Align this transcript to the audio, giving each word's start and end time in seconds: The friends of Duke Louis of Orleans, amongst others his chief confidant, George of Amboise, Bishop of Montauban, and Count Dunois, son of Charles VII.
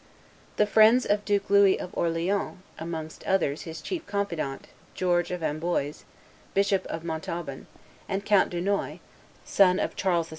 The 0.57 0.65
friends 0.65 1.05
of 1.05 1.23
Duke 1.25 1.47
Louis 1.51 1.79
of 1.79 1.91
Orleans, 1.95 2.57
amongst 2.79 3.23
others 3.25 3.61
his 3.69 3.83
chief 3.83 4.03
confidant, 4.07 4.65
George 4.95 5.29
of 5.29 5.43
Amboise, 5.43 6.05
Bishop 6.55 6.87
of 6.87 7.03
Montauban, 7.03 7.67
and 8.09 8.25
Count 8.25 8.49
Dunois, 8.49 8.97
son 9.45 9.77
of 9.79 9.95
Charles 9.95 10.29
VII. 10.29 10.29